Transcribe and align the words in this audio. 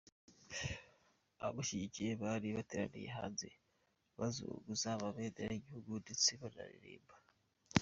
Abamushyigikiye 1.39 2.11
bari 2.23 2.47
bateraniye 2.57 3.07
hanze 3.17 3.47
bazunguza 4.19 4.85
amabendera 4.91 5.49
y'igihugu 5.53 5.91
ndetse 6.03 6.29
banaririmba. 6.41 7.15